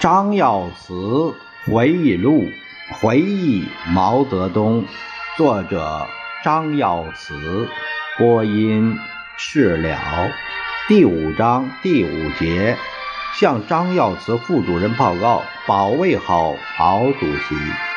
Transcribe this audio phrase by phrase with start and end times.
[0.00, 1.34] 张耀祠
[1.66, 2.46] 回忆录，
[2.90, 4.86] 回忆毛泽东，
[5.36, 6.06] 作者
[6.42, 7.68] 张耀祠，
[8.16, 8.98] 播音
[9.36, 9.98] 释了。
[10.88, 12.78] 第五章第五节，
[13.34, 17.89] 向张耀祠副主任报告：保卫好毛主席。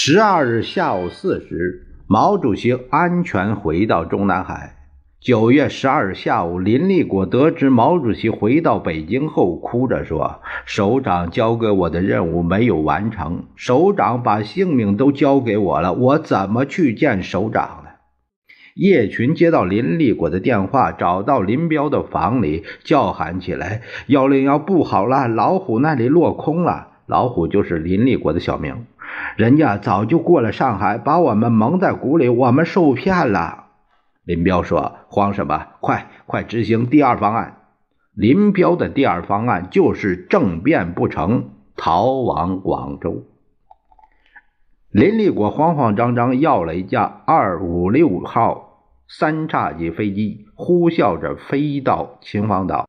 [0.00, 4.76] 十二日下午四时，毛主席安全回到中南海。
[5.18, 17.90] 九月十二日下午，林立果得知毛主席回到北京后，哭着说：“首长交给我的任务没有完成，首长把性命都交给我了，我怎么去见首长呢？”
[18.80, 26.90] 叶群接到林立果的电话，找到林彪的房里，叫喊起来：“幺零幺不好了，老虎那里落空了。
[27.06, 28.84] 老虎就是林立果的小名。”
[29.36, 33.66] 人家早就过了上海，把我们蒙在鼓里，我们受骗了。
[34.24, 35.68] 林彪说：“慌什么？
[35.80, 37.54] 快快执行第二方案。”
[38.14, 43.22] 林彪的第二方案就是政变不成，逃往广州。
[44.90, 52.87] 林立果慌慌张张要了一架二五六号三叉戟飞机，呼啸着飞到秦皇岛。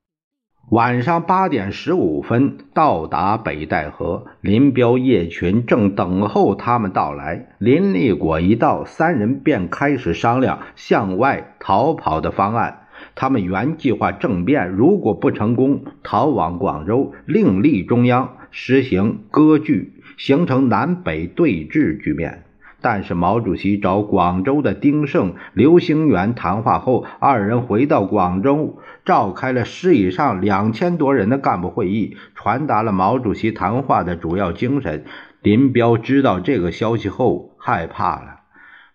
[0.70, 7.48] 晚上八点十五分到达北戴河，林彪、叶群正等候他们到来。
[7.58, 12.82] 林立果一到，三人便开始商量向外逃跑的方案。
[13.16, 22.44] 他们原计划政变，如果不成功，逃往广州，另立中央，实行割据，形成南北对峙局面。
[22.82, 35.04] 但是毛主席找广州的丁盛、刘兴元谈话后，二人回到广州，召开了师以上两千多人的干部会议，传达了毛主席谈话的主要精神。
[35.42, 38.42] 林彪知道这个消息后，害怕了，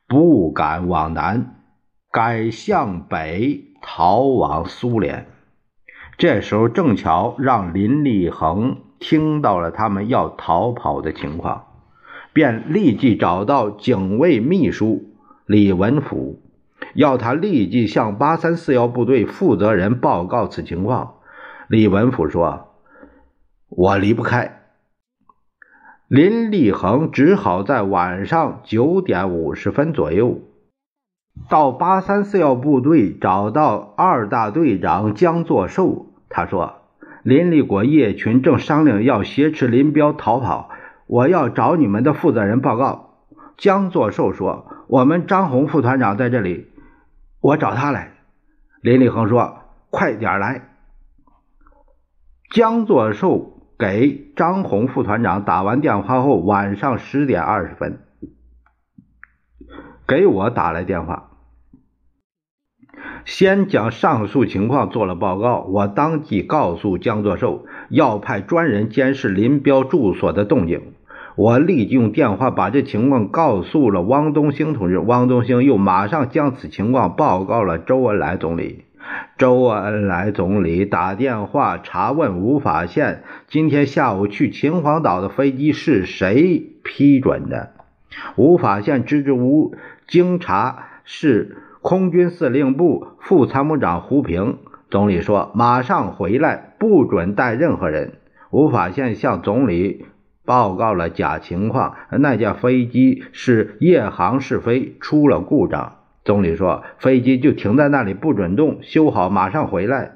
[0.09, 1.57] 不敢往南，
[2.11, 5.27] 改向北逃往苏联。
[6.17, 11.65] 这时候正巧让林立恒听到了他们要逃跑的情况。
[12.35, 15.15] 便立即找到警卫秘书
[15.47, 16.43] 李文甫，
[16.95, 21.15] 要他立即向八三四幺部队负责人报告此情况。
[21.69, 22.75] 李文甫说
[23.71, 24.63] ：“我离不开。”
[26.09, 30.41] 林立恒只好在晚上九点五十分左右
[31.49, 36.07] 到八三四幺部队找到二大队长江作寿。
[36.29, 36.83] 他说
[37.23, 40.71] ：“林立果、叶群正商量要挟持林彪逃跑。”
[41.07, 43.11] 我要找你们的负责人报告。
[43.57, 46.73] 江作寿说：“我们张红副团长在这里，
[47.41, 48.15] 我找他来。”
[48.83, 49.59] 林立恒说
[49.91, 50.71] ：“快点来。”
[52.51, 58.01] 江作寿给张红副团长打完电话后，晚上十点二十分
[60.07, 61.31] 给我打来电话，
[63.25, 65.61] 先将上述情况做了报告。
[65.61, 70.94] 我当即告诉江作寿，要派专人监视林彪住所的动静。
[71.37, 78.85] 我立即用电话把这情况告诉了汪东兴同志，汪东兴又马上将此情况报告了周恩来总理。
[79.37, 87.71] 周恩来总理打电话查问吴法宪，今天下午去秦皇岛的飞机是谁批准的？
[88.37, 94.59] 吴法宪支支吾吾，经查是空军司令部副参谋长胡平。
[94.89, 98.13] 总理说马上回来，不准带任何人。
[98.51, 100.07] 吴法宪向总理。
[100.47, 105.97] 报告了假情况，那架飞机是夜航试飞，出了故障。
[106.23, 110.13] 总理说，飞机就停在那里，不准动，修好马上回来。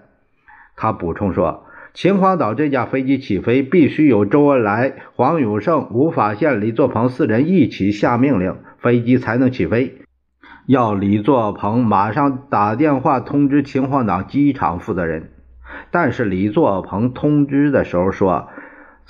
[0.77, 9.97] 他补充说，秦皇岛这架飞机起飞必须有周恩来、黄永胜、吴法宪、李作鹏四人一起下命令，飞机才能起飞。
[10.67, 15.31] 要李作鹏马上打电话通知秦皇岛机场负责人。
[15.91, 18.49] 但是李作鹏通知的时候说。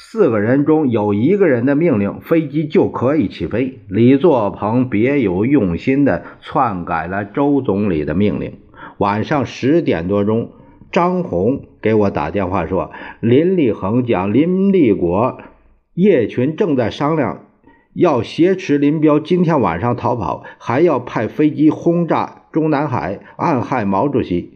[0.01, 3.81] 四个人中有一个人的命令，飞机就可以起飞。
[3.89, 8.59] 李作鹏别有用心的篡改了周总理的命令。
[8.99, 10.53] 晚上十点多钟，
[10.93, 15.39] 张红给我打电话说，林立恒讲林立果、
[15.95, 17.47] 叶群正在商量，
[17.93, 24.55] 要挟持林彪今天晚上逃跑，还要派飞机轰炸中南海，暗害毛主席。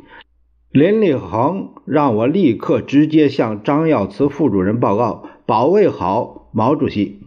[0.70, 5.24] 林立恒让我立刻直接向张耀祠副主任报告。
[5.52, 7.18] 保卫好毛主席！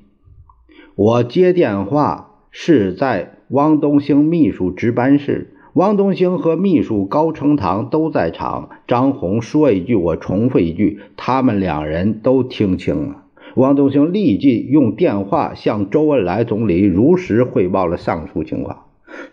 [0.95, 8.69] 我接电话是在汪东兴秘书值班室，汪东兴和秘书高成堂都在场。
[8.87, 13.25] 张红说一句，我重复一句，他们两人都听清了。
[13.57, 18.85] 汪东兴立即用电话向周恩来总理如实汇报了上述情况。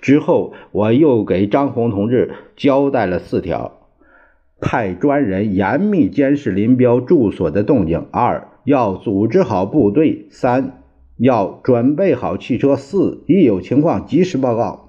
[0.03, 3.73] 之后，我又给张宏同志交代了四条：
[4.61, 10.83] 派专人严密监视林彪住所的动静；二，要组织好部队；三，
[11.17, 14.89] 要准备好汽车；四，一有情况及时报告。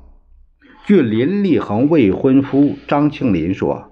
[0.86, 3.90] 据林立恒未婚夫张庆林说。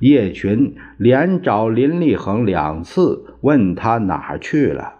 [0.00, 4.94] 叶群连找林立恒两次，问他哪儿去了。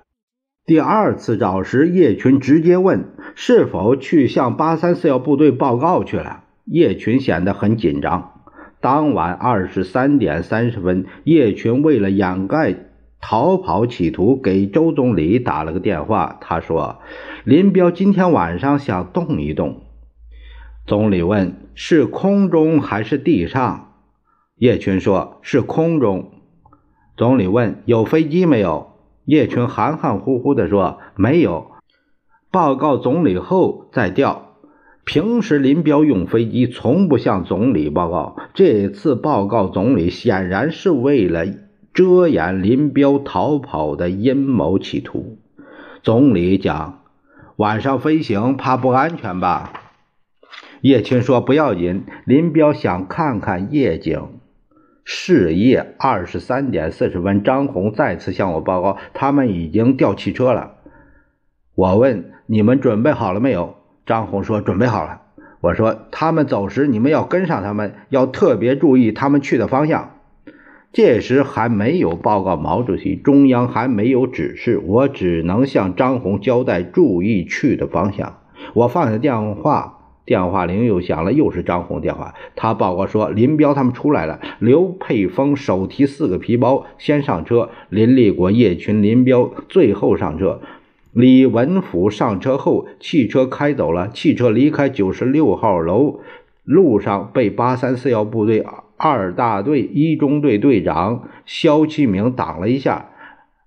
[0.64, 6.44] 第二次找时，叶群直接问是否去向八三四幺部队报告去了。
[6.66, 8.44] 叶群显得很紧张。
[8.80, 12.76] 当晚二十三点三十分，叶群为了掩盖
[13.22, 16.36] 逃跑企图，给周总理打了个电话。
[16.42, 16.98] 他说
[17.46, 19.80] ：“林彪今天晚上想动一动。”
[20.86, 23.92] 总理问：“是空中还是地上？”
[24.58, 26.32] 叶群说：“是空中。”
[27.16, 28.88] 总理问：“有飞机没有？”
[29.24, 31.70] 叶群含含糊糊地说：“没有。”
[32.50, 34.48] 报告总理后再调。
[35.04, 41.44] 平时林彪用飞机从不向总理报告，这次报告总理显然是为了
[41.94, 45.38] 遮掩林彪逃跑的阴谋企图。
[46.02, 47.02] 总理讲
[47.56, 49.72] ：“晚上飞行怕不安全吧？”
[50.82, 54.28] 叶群说：“不要紧，林彪想看看夜景。”
[55.04, 60.74] 是夜二十三点四十分，张红再次向我报告，他们已经调汽车了。
[61.74, 63.76] 我问你们准备好了没有？
[64.06, 65.22] 张红说准备好了。
[65.60, 70.21] 我说他们走时，你们要跟上他们，要特别注意他们去的方向。
[70.92, 78.40] 这时还没有报告毛主席，中央还没有指示，我只能向张红交代注意去的方向。
[78.74, 79.98] 我放下电话。
[80.24, 82.34] 电话铃又响了，又是张红电话。
[82.54, 84.38] 他报告说，林彪他们出来了。
[84.60, 87.70] 刘佩峰手提四个皮包，先上车。
[87.88, 90.60] 林立果、叶群、林彪最后上车。
[91.12, 94.08] 李文甫上车后，汽车开走了。
[94.10, 96.20] 汽车离开九十六号楼
[96.62, 98.60] 路上，被八三四幺部队
[99.04, 103.08] 二大队一中队队长肖其明挡了一下，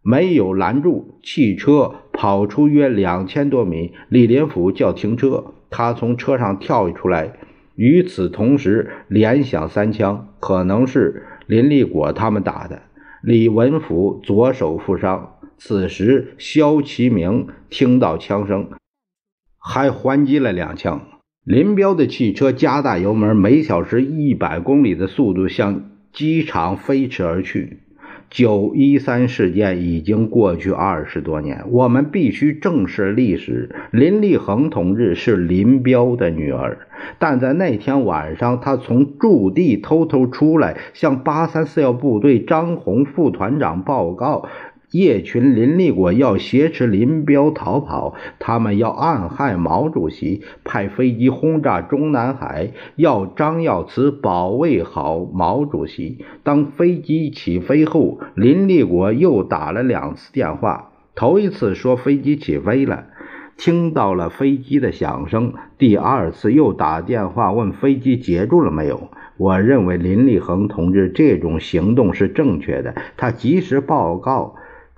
[0.02, 1.20] 没有拦住。
[1.22, 5.54] 汽车跑出约两千多米，李林甫叫停车。
[5.70, 7.34] 他从车上跳出来，
[7.76, 12.84] 与此同时连响三枪，可能是林立果他们打的。
[13.22, 15.34] 李文甫左手负伤。
[15.58, 18.70] 此时肖其明听到枪声，
[19.58, 21.02] 还还击了两枪。
[21.46, 27.82] 林彪的汽车加大油门，每小时一百公里的速度向机场飞驰而去。
[28.32, 33.70] 九一三事件已经过去二十多年，我们必须正视历史。
[33.92, 36.80] 林立恒同志是林彪的女儿，
[37.20, 44.50] 但在那天晚上，他从驻地偷偷出来，向八三四幺部队张红副团长报告。
[44.92, 56.24] 叶群、林立果要挟持林彪逃跑，他们要暗害毛主席，派飞机轰炸中南海，要张耀慈保卫好毛主席。
[56.44, 63.06] 当飞机起飞后，林立果又打了两次电话，头一次说飞机起飞了，
[63.58, 69.10] 听到了飞机的响声；第二次又打电话问飞机截住了没有。
[69.38, 74.56] 我认为林立恒同志这种行动是正确的，他及时报告。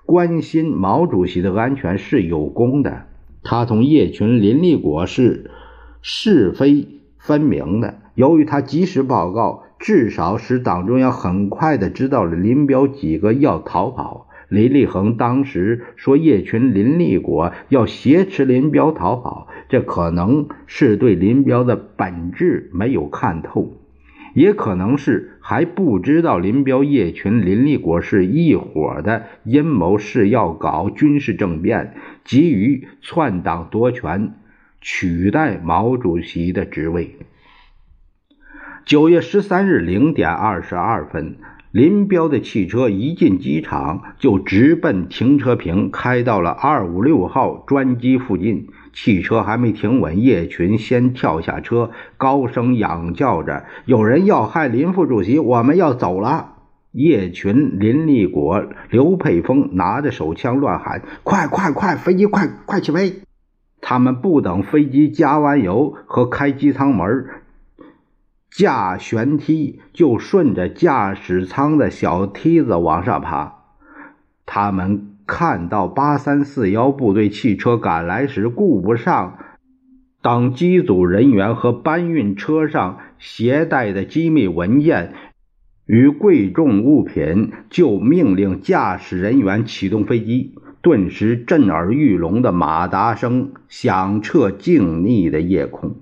[0.08, 3.04] 关心毛主席的安全是有功的。
[3.44, 5.52] 他同叶群、林立果是
[6.02, 6.88] 是非
[7.18, 7.96] 分明的。
[8.16, 14.28] 由于他及时报告，至少使党中央很快的知道了林彪几个要逃跑。
[14.48, 23.74] 林立恒当时说叶群、林立果要挟持林彪逃跑，这可能是对林彪的本质没有看透。
[24.38, 34.36] 也可能是还不知道林彪、叶群、林立果是一伙的阴谋，是要搞军事政变，急于篡党夺权，
[34.80, 37.16] 取代毛主席的职位。
[38.86, 41.38] 九月十三日零点二十二分，
[41.72, 48.68] 林彪的汽车一进机场，就直奔停车坪，开到了二五六号专机附近。
[48.94, 56.56] 汽车还没停稳，叶群先跳下车，高声仰叫着：“有人要害林副主席，我们要走了！”
[56.94, 63.22] 叶群、林立果、刘佩峰拿着手枪乱喊：“快快快，飞机快快起飞！”
[63.82, 67.28] 他们不等飞机加完油和开机舱门，
[68.50, 73.54] 架旋梯就顺着驾驶舱的小梯子往上爬。
[74.46, 75.07] 他们。
[75.28, 79.38] 看到八三四幺部队汽车赶来时，顾不上
[80.22, 85.14] 当机组人员和搬运车上携带的机密文件
[85.86, 90.56] 与贵重物品，就命令驾驶人员启动飞机。
[90.82, 95.98] 顿时震耳欲聋的马达声响彻静谧的夜空。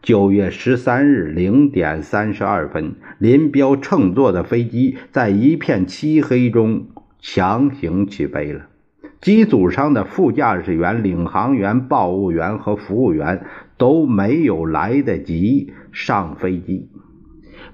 [0.00, 6.86] 九月十三日零点三十二分，林彪乘坐的飞机在一片漆黑中
[7.26, 8.66] 强行起飞了。
[9.22, 13.46] 机组上的副驾驶员、领航员、报务员和服务员
[13.78, 16.90] 都没有来得及上飞机。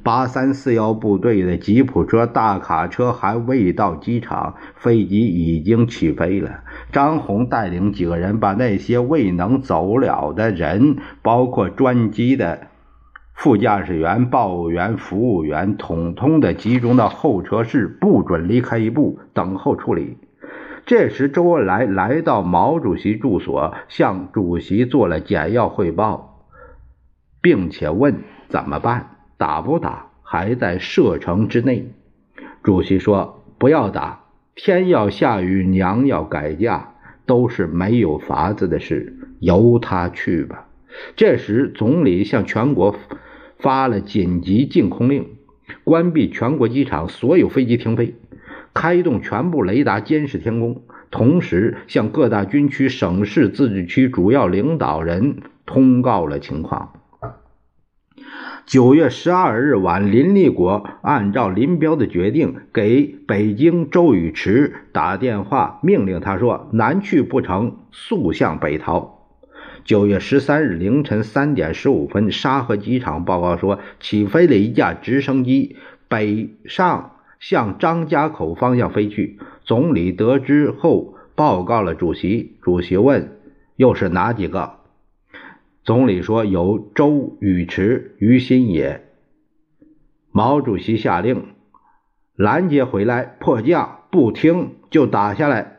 [0.04, 6.60] 八三四幺部队的吉普车、大卡车还未到机场，飞机已经起飞了。
[6.92, 12.68] 张红带领几个人把那些未能走了的人，包括专机的
[13.42, 20.18] 副驾驶员、报务员、服务员，统统的集中到候车室，不准离开一步，等候处理。
[20.84, 26.44] 这时，周恩来来到毛主席住所，向主席做了简要汇报，
[27.40, 28.16] 并且问
[28.50, 29.16] 怎么办。
[29.38, 31.94] 打不打还在射程之内。
[32.62, 36.92] 主席说：“不要打，天要下雨，娘要改嫁，
[37.24, 40.66] 都是没有法子的事，由他去吧。”
[41.16, 42.94] 这时，总理向全国
[43.60, 45.28] 发了紧急禁空令，
[45.84, 48.14] 关闭全国机场，所有飞机停飞，
[48.74, 56.92] 开动全部雷达监视天空，同时向各大军区、省市自治区主要领导人通告了情况。
[58.66, 69.16] 九月十二日晚，林立国按照林彪的决定，给北京周宇驰打电话，命令他说：“南去不成，速向北逃。”
[69.90, 75.74] 九月十三日凌晨三点十五分，沙河机场报告说，起飞了一架直升机，
[76.06, 79.40] 北上向张家口方向飞去。
[79.64, 82.56] 总理得知后，报告了主席。
[82.62, 83.40] 主席问
[83.74, 84.74] ：“又是哪几个？”
[85.82, 89.08] 总理说：“有周宇驰、于新野。”
[90.30, 91.46] 毛主席下令
[92.36, 95.78] 拦截回来，迫降，不听就打下来。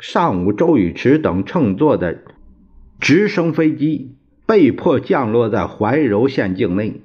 [0.00, 2.18] 上午，周宇驰等乘坐的
[3.04, 4.14] 直升飞机
[4.46, 7.02] 被迫降落在怀柔县境内。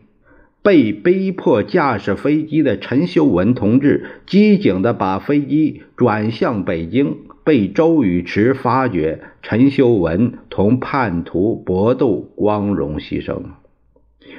[0.61, 7.17] 被逼迫驾驶飞机的陈修文同志机警地把飞机转向北京。
[7.43, 13.41] 被周宇驰发觉，陈修文同叛徒搏斗，光荣牺牲。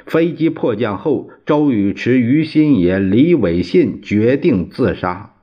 [0.06, 5.34] 飞机迫降后，周宇驰、于新野、李伟信决定自杀。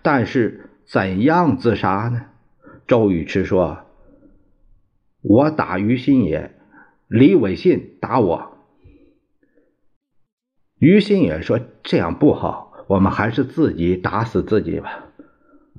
[0.00, 2.22] 但是怎样自杀呢？
[2.86, 3.78] 周宇驰说
[5.22, 6.54] ：“我打于新野，
[7.08, 8.58] 李伟信打我。”
[10.78, 15.06] 于新野说：“这样不好，我们还是自己打死自己吧。”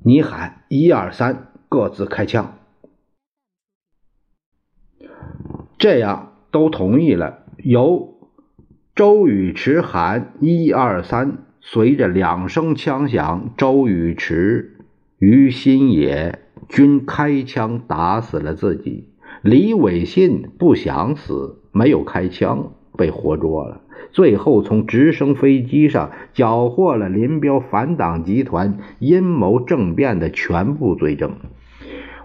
[0.03, 2.57] 你喊一二三，各自开枪。
[5.77, 7.45] 这样都同意了。
[7.57, 8.31] 由
[8.95, 14.77] 周宇驰喊一二三，随着两声枪响，周宇驰、
[15.19, 19.10] 于新野均开枪打死了自己。
[19.41, 23.81] 李伟信不想死，没有开枪，被活捉了。
[24.11, 31.37] 最后，从直升飞机上缴获了林彪反党集团阴谋政变的全部罪证：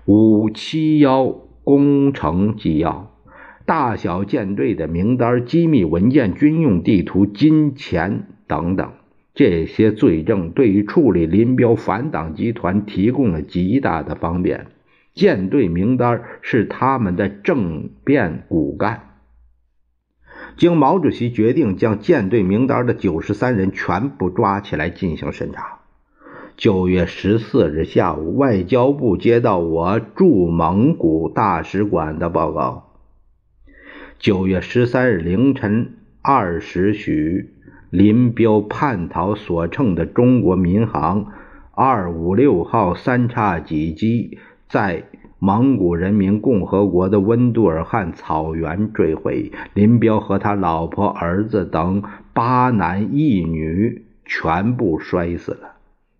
[0.04, 3.10] 五七幺工程纪要、
[3.64, 8.90] 大小舰队的名单、机密文件、军用地图、金钱等等。
[9.34, 14.66] 这些罪证对于处理林彪反党集团提供了极大的方便。
[15.16, 19.14] 舰队名单是他们的政变骨干。
[20.58, 25.80] 经毛主席决定，将舰队名单的九十三人全部抓起来进行审查。
[26.58, 32.92] 九月十四日下午，外交部接到我驻蒙古大使馆的报告。
[34.18, 37.54] 九月十三日凌晨二时许，
[37.88, 41.32] 林彪叛逃所乘的中国民航
[41.72, 45.04] 二五六号三叉戟机在。
[45.38, 55.74] 蒙古人民共和国的温都尔汗草原坠毁，林彪和他老婆、儿子等八男一女全部摔死了。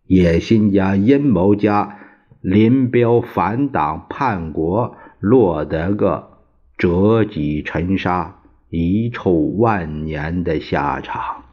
[0.06, 1.96] 野心家、阴谋家
[2.42, 6.28] 林彪反党叛国，落得个
[6.76, 8.36] 折戟沉沙、
[8.68, 11.45] 遗臭万年的下场。